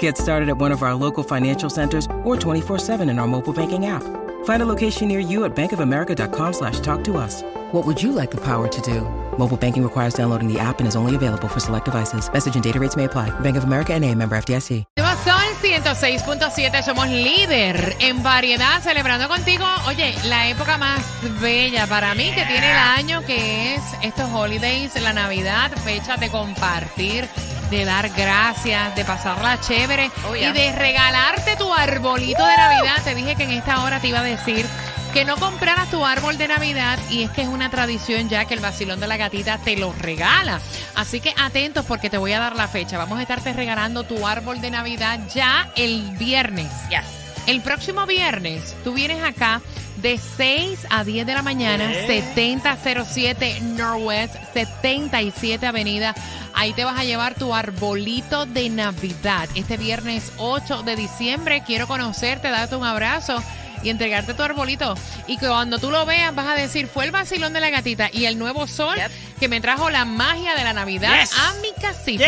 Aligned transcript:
Get 0.00 0.18
started 0.18 0.48
at 0.48 0.58
one 0.58 0.72
of 0.72 0.82
our 0.82 0.96
local 0.96 1.22
financial 1.22 1.70
centers 1.70 2.06
or 2.24 2.34
24-7 2.36 3.08
in 3.08 3.20
our 3.20 3.28
mobile 3.28 3.52
banking 3.52 3.86
app. 3.86 4.02
Find 4.44 4.62
a 4.62 4.66
location 4.66 5.06
near 5.06 5.20
you 5.20 5.44
at 5.44 5.54
bankofamerica.com 5.54 6.52
slash 6.52 6.80
talk 6.80 7.04
to 7.04 7.16
us. 7.16 7.42
What 7.70 7.86
would 7.86 8.02
you 8.02 8.10
like 8.10 8.32
the 8.32 8.40
power 8.40 8.66
to 8.66 8.80
do? 8.80 9.02
Mobile 9.38 9.56
banking 9.56 9.84
requires 9.84 10.14
downloading 10.14 10.52
the 10.52 10.58
app 10.58 10.80
and 10.80 10.88
is 10.88 10.96
only 10.96 11.14
available 11.14 11.46
for 11.46 11.60
select 11.60 11.84
devices. 11.84 12.28
Message 12.32 12.56
and 12.56 12.64
data 12.64 12.80
rates 12.80 12.96
may 12.96 13.04
apply. 13.04 13.30
Bank 13.40 13.56
of 13.56 13.62
America 13.62 13.94
and 13.94 14.04
a 14.04 14.12
member 14.12 14.36
FDIC. 14.36 14.84
Son 15.26 15.34
106.7, 15.60 16.84
somos 16.84 17.08
líder 17.08 17.96
en 17.98 18.22
variedad, 18.22 18.80
celebrando 18.80 19.26
contigo, 19.26 19.64
oye, 19.88 20.14
la 20.26 20.48
época 20.48 20.78
más 20.78 21.04
bella 21.40 21.88
para 21.88 22.14
mí 22.14 22.30
que 22.30 22.44
tiene 22.44 22.70
el 22.70 22.76
año, 22.76 23.22
que 23.26 23.74
es 23.74 23.82
estos 24.02 24.30
holidays, 24.32 24.94
la 25.02 25.12
Navidad, 25.12 25.72
fecha 25.84 26.16
de 26.16 26.30
compartir 26.30 27.28
de 27.70 27.84
dar 27.84 28.08
gracias, 28.10 28.94
de 28.94 29.04
pasarla 29.04 29.60
chévere 29.60 30.10
y 30.38 30.52
de 30.52 30.72
regalarte 30.72 31.56
tu 31.56 31.72
arbolito 31.72 32.44
de 32.46 32.56
Navidad. 32.56 33.02
Te 33.02 33.14
dije 33.14 33.34
que 33.36 33.44
en 33.44 33.52
esta 33.52 33.82
hora 33.82 34.00
te 34.00 34.08
iba 34.08 34.20
a 34.20 34.24
decir 34.24 34.66
que 35.12 35.24
no 35.24 35.36
compraras 35.36 35.90
tu 35.90 36.04
árbol 36.04 36.36
de 36.38 36.46
Navidad 36.46 36.98
y 37.10 37.22
es 37.22 37.30
que 37.30 37.42
es 37.42 37.48
una 37.48 37.70
tradición 37.70 38.28
ya 38.28 38.44
que 38.44 38.54
el 38.54 38.60
vacilón 38.60 39.00
de 39.00 39.06
la 39.06 39.16
gatita 39.16 39.58
te 39.58 39.76
lo 39.76 39.92
regala. 39.92 40.60
Así 40.94 41.20
que 41.20 41.34
atentos 41.38 41.84
porque 41.86 42.10
te 42.10 42.18
voy 42.18 42.32
a 42.32 42.38
dar 42.38 42.54
la 42.54 42.68
fecha. 42.68 42.98
Vamos 42.98 43.18
a 43.18 43.22
estarte 43.22 43.52
regalando 43.52 44.04
tu 44.04 44.26
árbol 44.26 44.60
de 44.60 44.70
Navidad 44.70 45.18
ya 45.34 45.70
el 45.74 46.02
viernes. 46.18 46.70
Ya. 46.90 47.02
El 47.46 47.62
próximo 47.62 48.06
viernes 48.06 48.76
tú 48.84 48.92
vienes 48.92 49.22
acá 49.24 49.60
de 49.96 50.18
6 50.18 50.86
a 50.90 51.04
10 51.04 51.26
de 51.26 51.34
la 51.34 51.42
mañana, 51.42 51.92
7007 52.06 53.60
Northwest, 53.62 54.34
77 54.52 55.66
Avenida. 55.66 56.14
Ahí 56.54 56.72
te 56.72 56.84
vas 56.84 56.98
a 56.98 57.04
llevar 57.04 57.34
tu 57.34 57.54
arbolito 57.54 58.46
de 58.46 58.68
Navidad. 58.68 59.48
Este 59.54 59.76
viernes 59.76 60.32
8 60.38 60.82
de 60.82 60.96
diciembre 60.96 61.62
quiero 61.66 61.86
conocerte, 61.86 62.48
darte 62.48 62.76
un 62.76 62.84
abrazo 62.84 63.42
y 63.82 63.90
entregarte 63.90 64.34
tu 64.34 64.42
arbolito. 64.42 64.94
Y 65.26 65.38
que 65.38 65.46
cuando 65.46 65.78
tú 65.78 65.90
lo 65.90 66.04
veas 66.06 66.34
vas 66.34 66.46
a 66.46 66.54
decir, 66.54 66.86
fue 66.86 67.04
el 67.04 67.10
vacilón 67.10 67.52
de 67.52 67.60
la 67.60 67.70
gatita 67.70 68.10
y 68.12 68.24
el 68.24 68.38
nuevo 68.38 68.66
sol 68.66 68.96
que 69.38 69.48
me 69.48 69.60
trajo 69.60 69.90
la 69.90 70.04
magia 70.04 70.54
de 70.54 70.64
la 70.64 70.72
Navidad 70.72 71.12
a 71.12 71.54
mi 71.60 71.72
casita. 71.80 72.26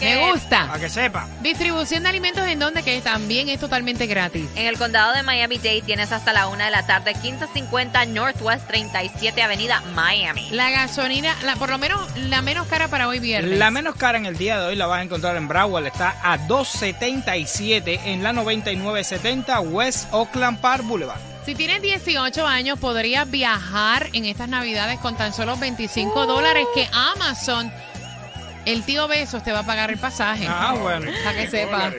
me 0.00 0.30
gusta. 0.30 0.66
Para 0.66 0.80
que 0.80 0.88
sepa. 0.88 1.26
Distribución 1.42 2.02
de 2.02 2.08
alimentos 2.08 2.46
en 2.46 2.58
donde 2.58 2.82
que 2.82 3.00
también 3.00 3.48
es 3.48 3.60
totalmente 3.60 4.06
gratis. 4.06 4.48
En 4.56 4.66
el 4.66 4.78
condado 4.78 5.12
de 5.14 5.22
Miami-Dade 5.22 5.82
tienes 5.82 6.12
hasta 6.12 6.32
la 6.32 6.48
una 6.48 6.66
de 6.66 6.70
la 6.70 6.86
tarde, 6.86 7.14
1550 7.14 8.06
Northwest 8.06 8.66
37 8.66 9.42
Avenida 9.42 9.80
Miami. 9.94 10.48
La 10.50 10.70
gasolina, 10.70 11.36
la, 11.42 11.56
por 11.56 11.70
lo 11.70 11.78
menos 11.78 12.00
la 12.16 12.42
menos 12.42 12.66
cara 12.66 12.88
para 12.88 13.08
hoy 13.08 13.18
viernes. 13.18 13.58
La 13.58 13.70
menos 13.70 13.94
cara 13.94 14.18
en 14.18 14.26
el 14.26 14.36
día 14.36 14.60
de 14.60 14.66
hoy 14.66 14.76
la 14.76 14.86
vas 14.86 15.00
a 15.00 15.02
encontrar 15.02 15.36
en 15.36 15.48
Broward. 15.48 15.86
Está 15.86 16.16
a 16.22 16.38
277 16.38 18.00
en 18.06 18.22
la 18.22 18.32
9970 18.32 19.60
West 19.60 20.08
Oakland 20.12 20.60
Park 20.60 20.84
Boulevard. 20.84 21.33
Si 21.44 21.54
tienes 21.54 21.82
18 21.82 22.46
años, 22.46 22.78
podrías 22.78 23.30
viajar 23.30 24.08
en 24.14 24.24
estas 24.24 24.48
navidades 24.48 24.98
con 25.00 25.16
tan 25.16 25.32
solo 25.34 25.56
25 25.56 26.26
dólares 26.26 26.66
que 26.74 26.88
Amazon 26.92 27.70
el 28.66 28.82
tío 28.84 29.06
Besos 29.08 29.42
te 29.42 29.52
va 29.52 29.60
a 29.60 29.66
pagar 29.66 29.90
el 29.90 29.98
pasaje. 29.98 30.46
Ah, 30.48 30.74
bueno. 30.80 31.10
Para 31.22 31.36
que 31.36 31.48
sepa. 31.48 31.92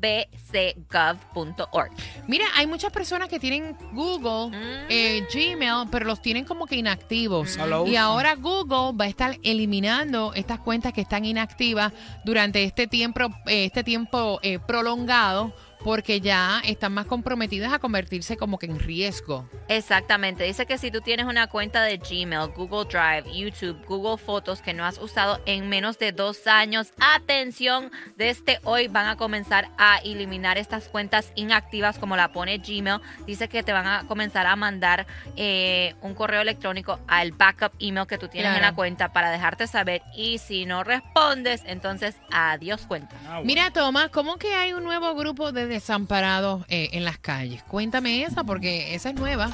bcgov.org. 0.00 1.90
Mira, 2.26 2.46
hay 2.54 2.66
muchas 2.66 2.92
personas 2.92 3.28
que 3.28 3.38
tienen 3.38 3.76
Google, 3.92 4.50
eh, 4.88 5.26
Gmail, 5.32 5.88
pero 5.90 6.06
los 6.06 6.22
tienen 6.22 6.44
como 6.44 6.66
que 6.66 6.76
inactivos. 6.76 7.58
y 7.86 7.96
ahora 7.96 8.34
Google 8.36 8.96
va 8.98 9.06
a 9.06 9.08
estar 9.08 9.36
eliminando 9.42 10.32
estas 10.34 10.60
cuentas 10.60 10.92
que 10.92 11.00
están 11.00 11.24
inactivas 11.24 11.92
durante 12.24 12.62
este 12.64 12.86
tiempo, 12.86 13.24
eh, 13.46 13.64
este 13.64 13.82
tiempo 13.84 14.38
eh, 14.42 14.58
prolongado 14.58 15.52
porque 15.84 16.20
ya 16.20 16.60
están 16.64 16.92
más 16.92 17.06
comprometidas 17.06 17.72
a 17.72 17.78
convertirse 17.78 18.36
como 18.36 18.58
que 18.58 18.66
en 18.66 18.78
riesgo. 18.78 19.48
Exactamente. 19.68 20.44
Dice 20.44 20.66
que 20.66 20.78
si 20.78 20.90
tú 20.90 21.00
tienes 21.00 21.26
una 21.26 21.46
cuenta 21.46 21.82
de 21.82 21.98
Gmail, 21.98 22.50
Google 22.54 22.84
Drive, 22.84 23.32
YouTube, 23.32 23.84
Google 23.86 24.18
Fotos 24.18 24.60
que 24.60 24.74
no 24.74 24.84
has 24.84 24.98
usado 24.98 25.40
en 25.46 25.68
menos 25.68 25.98
de 25.98 26.12
dos 26.12 26.46
años, 26.46 26.92
atención, 27.00 27.90
desde 28.16 28.58
hoy 28.64 28.88
van 28.88 29.08
a 29.08 29.16
comenzar 29.16 29.68
a 29.78 29.98
eliminar 29.98 30.58
estas 30.58 30.88
cuentas 30.88 31.32
inactivas 31.34 31.98
como 31.98 32.16
la 32.16 32.32
pone 32.32 32.58
Gmail. 32.58 33.00
Dice 33.26 33.48
que 33.48 33.62
te 33.62 33.72
van 33.72 33.86
a 33.86 34.06
comenzar 34.06 34.46
a 34.46 34.56
mandar 34.56 35.06
eh, 35.36 35.94
un 36.02 36.14
correo 36.14 36.40
electrónico 36.40 36.98
al 37.06 37.32
backup 37.32 37.72
email 37.78 38.06
que 38.06 38.18
tú 38.18 38.28
tienes 38.28 38.56
en 38.56 38.62
la 38.62 38.74
cuenta 38.74 39.12
para 39.12 39.30
dejarte 39.30 39.66
saber 39.66 40.02
y 40.14 40.38
si 40.38 40.66
no 40.66 40.82
respondes, 40.82 41.62
entonces 41.66 42.16
adiós 42.30 42.86
cuenta. 42.86 43.14
Ah, 43.26 43.40
Mira, 43.44 43.70
Tomás, 43.70 44.10
¿cómo 44.10 44.36
que 44.36 44.54
hay 44.54 44.72
un 44.72 44.84
nuevo 44.84 45.14
grupo 45.14 45.52
de 45.52 45.67
desamparados 45.68 46.64
eh, 46.68 46.90
en 46.92 47.04
las 47.04 47.18
calles. 47.18 47.62
Cuéntame 47.62 48.22
esa 48.22 48.44
porque 48.44 48.94
esa 48.94 49.10
es 49.10 49.14
nueva. 49.14 49.50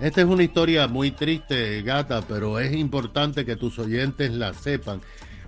Esta 0.00 0.22
es 0.22 0.26
una 0.26 0.42
historia 0.42 0.88
muy 0.88 1.10
triste, 1.10 1.82
gata, 1.82 2.22
pero 2.22 2.58
es 2.58 2.72
importante 2.72 3.44
que 3.44 3.56
tus 3.56 3.78
oyentes 3.78 4.30
la 4.30 4.54
sepan 4.54 5.00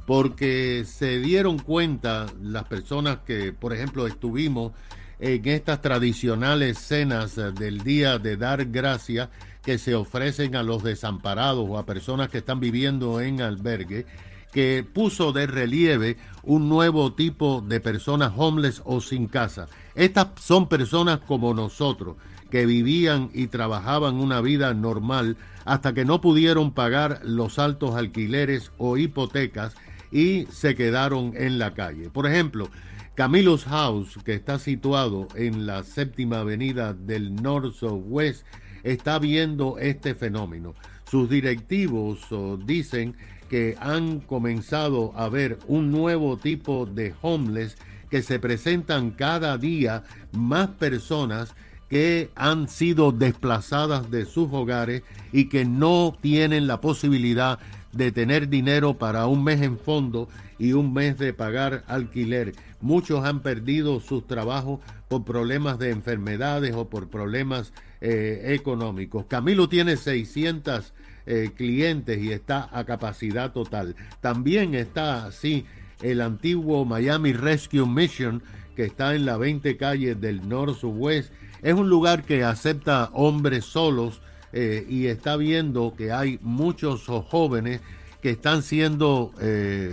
porque 0.06 0.84
se 0.86 1.20
dieron 1.20 1.58
cuenta 1.58 2.26
las 2.42 2.64
personas 2.64 3.18
que, 3.24 3.52
por 3.52 3.72
ejemplo, 3.72 4.06
estuvimos 4.06 4.72
en 5.20 5.46
estas 5.48 5.80
tradicionales 5.80 6.78
cenas 6.78 7.36
del 7.36 7.82
día 7.82 8.18
de 8.18 8.36
dar 8.36 8.66
gracia 8.66 9.30
que 9.62 9.78
se 9.78 9.94
ofrecen 9.94 10.56
a 10.56 10.62
los 10.62 10.82
desamparados 10.82 11.64
o 11.68 11.78
a 11.78 11.86
personas 11.86 12.28
que 12.28 12.38
están 12.38 12.58
viviendo 12.58 13.20
en 13.20 13.40
albergue 13.40 14.04
que 14.52 14.84
puso 14.84 15.32
de 15.32 15.46
relieve 15.46 16.18
un 16.42 16.68
nuevo 16.68 17.14
tipo 17.14 17.64
de 17.66 17.80
personas 17.80 18.32
homeless 18.36 18.82
o 18.84 19.00
sin 19.00 19.26
casa. 19.26 19.66
Estas 19.94 20.28
son 20.40 20.68
personas 20.68 21.20
como 21.20 21.54
nosotros, 21.54 22.16
que 22.50 22.66
vivían 22.66 23.30
y 23.32 23.46
trabajaban 23.46 24.16
una 24.16 24.42
vida 24.42 24.74
normal 24.74 25.38
hasta 25.64 25.94
que 25.94 26.04
no 26.04 26.20
pudieron 26.20 26.72
pagar 26.72 27.20
los 27.24 27.58
altos 27.58 27.94
alquileres 27.94 28.72
o 28.76 28.98
hipotecas 28.98 29.74
y 30.10 30.46
se 30.50 30.74
quedaron 30.74 31.32
en 31.34 31.58
la 31.58 31.72
calle. 31.72 32.10
Por 32.10 32.26
ejemplo, 32.26 32.68
Camilo's 33.14 33.64
House, 33.64 34.18
que 34.24 34.34
está 34.34 34.58
situado 34.58 35.28
en 35.34 35.66
la 35.66 35.82
séptima 35.82 36.40
avenida 36.40 36.92
del 36.92 37.34
North 37.36 37.82
West, 37.82 38.44
está 38.82 39.18
viendo 39.18 39.78
este 39.78 40.14
fenómeno. 40.14 40.74
Sus 41.10 41.28
directivos 41.28 42.30
oh, 42.32 42.56
dicen 42.56 43.16
que 43.52 43.76
han 43.80 44.20
comenzado 44.20 45.12
a 45.14 45.28
ver 45.28 45.58
un 45.68 45.92
nuevo 45.92 46.38
tipo 46.38 46.86
de 46.86 47.14
homeless 47.20 47.76
que 48.08 48.22
se 48.22 48.38
presentan 48.38 49.10
cada 49.10 49.58
día 49.58 50.04
más 50.32 50.68
personas 50.68 51.54
que 51.90 52.30
han 52.34 52.66
sido 52.70 53.12
desplazadas 53.12 54.10
de 54.10 54.24
sus 54.24 54.48
hogares 54.54 55.02
y 55.32 55.50
que 55.50 55.66
no 55.66 56.16
tienen 56.18 56.66
la 56.66 56.80
posibilidad 56.80 57.58
de 57.92 58.10
tener 58.10 58.48
dinero 58.48 58.96
para 58.96 59.26
un 59.26 59.44
mes 59.44 59.60
en 59.60 59.78
fondo 59.78 60.30
y 60.58 60.72
un 60.72 60.94
mes 60.94 61.18
de 61.18 61.34
pagar 61.34 61.84
alquiler. 61.88 62.54
Muchos 62.80 63.22
han 63.22 63.40
perdido 63.40 64.00
sus 64.00 64.26
trabajos 64.26 64.80
por 65.08 65.24
problemas 65.24 65.78
de 65.78 65.90
enfermedades 65.90 66.74
o 66.74 66.88
por 66.88 67.10
problemas 67.10 67.74
eh, 68.00 68.54
económicos. 68.54 69.26
Camilo 69.26 69.68
tiene 69.68 69.98
600 69.98 70.94
eh, 71.26 71.50
clientes 71.56 72.18
y 72.22 72.32
está 72.32 72.68
a 72.72 72.84
capacidad 72.84 73.52
total. 73.52 73.96
También 74.20 74.74
está 74.74 75.26
así 75.26 75.66
el 76.00 76.20
antiguo 76.20 76.84
Miami 76.84 77.32
Rescue 77.32 77.86
Mission 77.86 78.42
que 78.76 78.84
está 78.84 79.14
en 79.14 79.26
la 79.26 79.36
20 79.36 79.76
calle 79.76 80.14
del 80.14 80.48
Northwest. 80.48 81.32
Es 81.62 81.74
un 81.74 81.88
lugar 81.88 82.24
que 82.24 82.42
acepta 82.42 83.10
hombres 83.12 83.64
solos 83.64 84.22
eh, 84.52 84.86
y 84.88 85.06
está 85.06 85.36
viendo 85.36 85.94
que 85.96 86.12
hay 86.12 86.38
muchos 86.42 87.04
jóvenes 87.04 87.80
que 88.20 88.30
están 88.30 88.62
siendo 88.62 89.32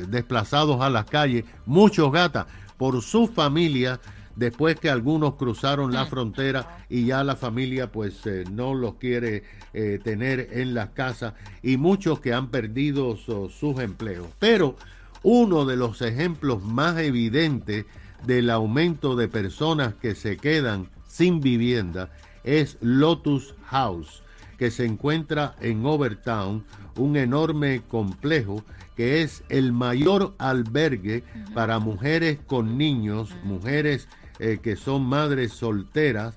desplazados 0.07 0.81
a 0.81 0.91
las 0.91 1.05
calles, 1.05 1.45
muchos 1.65 2.11
gatas, 2.11 2.45
por 2.77 3.01
su 3.01 3.27
familia 3.27 3.99
después 4.39 4.79
que 4.79 4.89
algunos 4.89 5.35
cruzaron 5.35 5.91
la 5.91 6.05
mm. 6.05 6.07
frontera 6.07 6.77
y 6.89 7.05
ya 7.05 7.23
la 7.25 7.35
familia 7.35 7.91
pues 7.91 8.25
eh, 8.25 8.45
no 8.49 8.73
los 8.73 8.95
quiere 8.95 9.43
eh, 9.73 9.99
tener 10.01 10.49
en 10.53 10.73
las 10.73 10.89
casas 10.91 11.33
y 11.61 11.75
muchos 11.75 12.21
que 12.21 12.33
han 12.33 12.47
perdido 12.47 13.17
sus 13.17 13.79
empleos. 13.79 14.27
Pero 14.39 14.77
uno 15.23 15.65
de 15.65 15.75
los 15.75 16.01
ejemplos 16.01 16.63
más 16.63 16.97
evidentes 16.99 17.85
del 18.25 18.49
aumento 18.49 19.17
de 19.17 19.27
personas 19.27 19.93
que 19.95 20.15
se 20.15 20.37
quedan 20.37 20.87
sin 21.05 21.41
vivienda 21.41 22.09
es 22.45 22.77
Lotus 22.79 23.55
House, 23.65 24.23
que 24.57 24.71
se 24.71 24.85
encuentra 24.85 25.55
en 25.59 25.85
Overtown, 25.85 26.63
un 26.95 27.17
enorme 27.17 27.81
complejo 27.89 28.63
que 28.95 29.21
es 29.21 29.43
el 29.47 29.71
mayor 29.71 30.35
albergue 30.39 31.23
para 31.53 31.79
mujeres 31.79 32.37
con 32.45 32.77
niños, 32.77 33.33
mujeres 33.43 34.09
eh, 34.39 34.59
que 34.61 34.75
son 34.75 35.03
madres 35.03 35.53
solteras, 35.53 36.35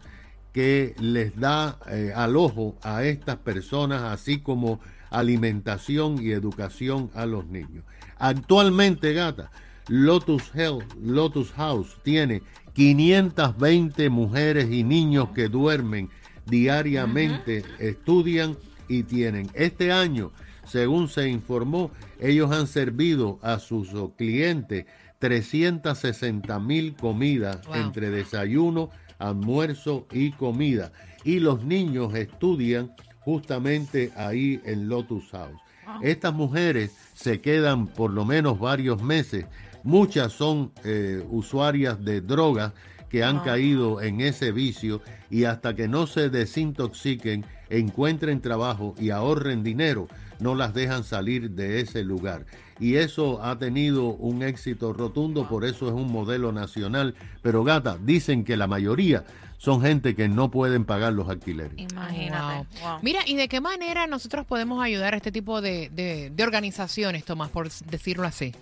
que 0.52 0.94
les 1.00 1.38
da 1.38 1.78
eh, 1.88 2.12
alojo 2.14 2.76
a 2.82 3.04
estas 3.04 3.36
personas, 3.36 4.02
así 4.02 4.40
como 4.40 4.80
alimentación 5.10 6.22
y 6.22 6.32
educación 6.32 7.10
a 7.14 7.26
los 7.26 7.46
niños. 7.46 7.84
Actualmente, 8.18 9.14
gata, 9.14 9.50
Lotus, 9.88 10.54
Health, 10.54 10.84
Lotus 11.02 11.52
House 11.52 11.96
tiene 12.02 12.42
520 12.74 14.10
mujeres 14.10 14.70
y 14.70 14.84
niños 14.84 15.30
que 15.34 15.48
duermen 15.48 16.10
diariamente, 16.46 17.64
estudian 17.78 18.56
y 18.88 19.04
tienen. 19.04 19.50
Este 19.54 19.92
año 19.92 20.32
según 20.66 21.08
se 21.08 21.28
informó, 21.28 21.90
ellos 22.20 22.50
han 22.50 22.66
servido 22.66 23.38
a 23.42 23.58
sus 23.58 23.90
clientes 24.16 24.86
360 25.22 26.58
mil 26.58 26.96
comidas 26.96 27.60
entre 27.74 28.10
desayuno, 28.10 28.90
almuerzo 29.20 30.08
y 30.10 30.32
comida. 30.32 30.90
Y 31.22 31.38
los 31.38 31.64
niños 31.64 32.12
estudian 32.16 32.92
justamente 33.20 34.10
ahí 34.16 34.60
en 34.64 34.88
Lotus 34.88 35.30
House. 35.30 35.60
Estas 36.02 36.34
mujeres 36.34 36.96
se 37.14 37.40
quedan 37.40 37.86
por 37.86 38.10
lo 38.10 38.24
menos 38.24 38.58
varios 38.58 39.00
meses. 39.00 39.46
Muchas 39.84 40.32
son 40.32 40.72
eh, 40.82 41.24
usuarias 41.30 42.04
de 42.04 42.20
drogas 42.20 42.72
que 43.08 43.22
han 43.22 43.40
caído 43.44 44.00
en 44.00 44.22
ese 44.22 44.50
vicio 44.50 45.02
y 45.30 45.44
hasta 45.44 45.76
que 45.76 45.86
no 45.86 46.08
se 46.08 46.30
desintoxiquen, 46.30 47.44
encuentren 47.70 48.40
trabajo 48.40 48.96
y 48.98 49.10
ahorren 49.10 49.62
dinero, 49.62 50.08
no 50.42 50.54
las 50.54 50.74
dejan 50.74 51.04
salir 51.04 51.50
de 51.50 51.80
ese 51.80 52.04
lugar. 52.04 52.46
Y 52.80 52.96
eso 52.96 53.42
ha 53.44 53.58
tenido 53.58 54.06
un 54.06 54.42
éxito 54.42 54.92
rotundo, 54.92 55.48
por 55.48 55.64
eso 55.64 55.86
es 55.86 55.92
un 55.92 56.10
modelo 56.10 56.50
nacional. 56.52 57.14
Pero 57.40 57.62
gata, 57.62 57.96
dicen 58.02 58.44
que 58.44 58.56
la 58.56 58.66
mayoría 58.66 59.24
son 59.62 59.80
gente 59.80 60.16
que 60.16 60.28
no 60.28 60.50
pueden 60.50 60.84
pagar 60.84 61.12
los 61.12 61.28
alquileres. 61.28 61.78
Imagínate. 61.78 62.66
Mira, 63.00 63.20
¿y 63.24 63.36
de 63.36 63.46
qué 63.46 63.60
manera 63.60 64.08
nosotros 64.08 64.44
podemos 64.44 64.82
ayudar 64.82 65.14
a 65.14 65.18
este 65.18 65.30
tipo 65.30 65.60
de, 65.60 66.32
organizaciones, 66.42 67.24
Tomás, 67.24 67.50
por 67.50 67.70
decirlo 67.70 68.26
así? 68.26 68.52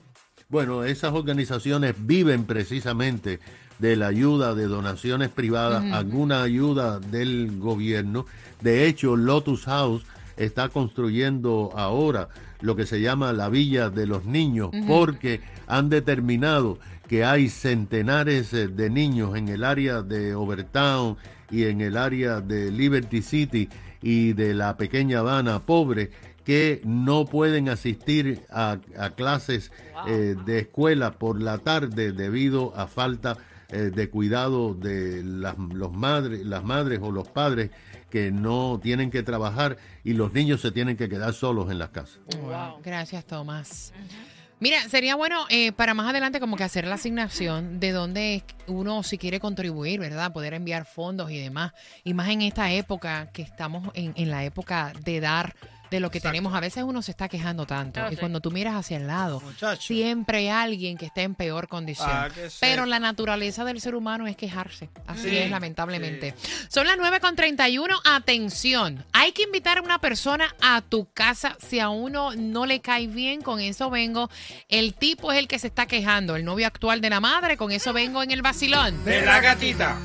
Bueno, 0.50 0.84
esas 0.84 1.14
organizaciones 1.14 1.94
viven 1.96 2.44
precisamente 2.44 3.40
de 3.78 3.96
la 3.96 4.08
ayuda 4.08 4.54
de 4.54 4.66
donaciones 4.66 5.30
privadas, 5.30 5.82
alguna 5.90 6.42
ayuda 6.42 7.00
del 7.00 7.58
gobierno. 7.58 8.26
De 8.60 8.86
hecho, 8.86 9.16
Lotus 9.16 9.64
House 9.64 10.04
está 10.40 10.70
construyendo 10.70 11.70
ahora 11.76 12.28
lo 12.60 12.74
que 12.74 12.86
se 12.86 13.00
llama 13.00 13.32
la 13.32 13.48
Villa 13.48 13.90
de 13.90 14.06
los 14.06 14.24
Niños, 14.24 14.70
porque 14.86 15.40
han 15.66 15.88
determinado 15.88 16.78
que 17.08 17.24
hay 17.24 17.48
centenares 17.48 18.52
eh, 18.52 18.68
de 18.68 18.88
niños 18.88 19.36
en 19.36 19.48
el 19.48 19.64
área 19.64 20.02
de 20.02 20.34
Overtown 20.34 21.16
y 21.50 21.64
en 21.64 21.80
el 21.80 21.96
área 21.96 22.40
de 22.40 22.70
Liberty 22.70 23.20
City 23.22 23.68
y 24.00 24.32
de 24.32 24.54
la 24.54 24.76
pequeña 24.76 25.18
Habana 25.18 25.60
pobre 25.60 26.10
que 26.44 26.80
no 26.84 27.26
pueden 27.26 27.68
asistir 27.68 28.42
a, 28.50 28.78
clases 29.16 29.72
eh, 30.06 30.36
de 30.46 30.60
escuela 30.60 31.12
por 31.12 31.40
la 31.40 31.58
tarde 31.58 32.12
debido 32.12 32.72
a 32.76 32.86
falta 32.86 33.36
eh, 33.72 33.90
de 33.94 34.10
cuidado 34.10 34.74
de 34.74 35.22
las, 35.22 35.56
los 35.58 35.92
madres, 35.92 36.44
las 36.44 36.64
madres 36.64 37.00
o 37.02 37.10
los 37.10 37.28
padres 37.28 37.70
que 38.10 38.30
no 38.30 38.80
tienen 38.82 39.10
que 39.10 39.22
trabajar 39.22 39.76
y 40.04 40.14
los 40.14 40.32
niños 40.32 40.60
se 40.60 40.72
tienen 40.72 40.96
que 40.96 41.08
quedar 41.08 41.32
solos 41.32 41.70
en 41.70 41.78
las 41.78 41.90
casas. 41.90 42.18
Gracias, 42.82 43.24
Tomás. 43.24 43.92
Mira, 44.58 44.88
sería 44.90 45.14
bueno 45.14 45.46
eh, 45.48 45.72
para 45.72 45.94
más 45.94 46.10
adelante 46.10 46.38
como 46.38 46.56
que 46.56 46.64
hacer 46.64 46.86
la 46.86 46.96
asignación 46.96 47.80
de 47.80 47.92
dónde 47.92 48.44
uno 48.66 49.02
si 49.02 49.16
quiere 49.16 49.40
contribuir, 49.40 50.00
¿verdad? 50.00 50.34
Poder 50.34 50.52
enviar 50.52 50.84
fondos 50.84 51.30
y 51.30 51.38
demás. 51.38 51.72
Y 52.04 52.12
más 52.12 52.28
en 52.28 52.42
esta 52.42 52.70
época 52.70 53.30
que 53.32 53.40
estamos 53.40 53.90
en, 53.94 54.12
en 54.16 54.30
la 54.30 54.44
época 54.44 54.92
de 55.02 55.20
dar 55.20 55.54
de 55.90 56.00
lo 56.00 56.10
que 56.10 56.20
tenemos. 56.20 56.54
A 56.54 56.60
veces 56.60 56.84
uno 56.84 57.02
se 57.02 57.10
está 57.10 57.28
quejando 57.28 57.66
tanto. 57.66 58.00
y 58.10 58.16
cuando 58.16 58.40
tú 58.40 58.50
miras 58.50 58.74
hacia 58.74 58.96
el 58.96 59.06
lado, 59.06 59.42
siempre 59.78 60.38
hay 60.38 60.48
alguien 60.48 60.96
que 60.96 61.06
esté 61.06 61.22
en 61.22 61.34
peor 61.34 61.68
condición. 61.68 62.08
Ah, 62.10 62.28
Pero 62.60 62.86
la 62.86 62.98
naturaleza 62.98 63.64
del 63.64 63.80
ser 63.80 63.94
humano 63.94 64.26
es 64.26 64.36
quejarse. 64.36 64.90
Así 65.06 65.36
es, 65.36 65.50
lamentablemente. 65.50 66.34
Son 66.68 66.86
las 66.86 66.96
9.31. 66.98 67.88
Atención. 68.04 69.04
Hay 69.12 69.32
que 69.32 69.42
invitar 69.42 69.78
a 69.78 69.82
una 69.82 69.98
persona 69.98 70.54
a 70.60 70.80
tu 70.82 71.10
casa 71.12 71.56
si 71.66 71.80
a 71.80 71.88
uno 71.88 72.34
no 72.36 72.66
le 72.66 72.80
cae 72.80 73.06
bien. 73.06 73.42
Con 73.42 73.60
eso 73.60 73.90
vengo. 73.90 74.30
El 74.68 74.94
tipo 74.94 75.32
es 75.32 75.38
el 75.38 75.48
que 75.48 75.58
se 75.58 75.66
está 75.68 75.86
quejando. 75.86 76.36
El 76.36 76.44
novio 76.44 76.66
actual 76.66 77.00
de 77.00 77.10
la 77.10 77.20
madre. 77.20 77.56
Con 77.56 77.72
eso 77.72 77.92
vengo 77.92 78.22
en 78.22 78.30
el 78.30 78.42
vacilón. 78.42 79.04
De 79.04 79.22
la 79.22 79.40
gatita. 79.40 79.98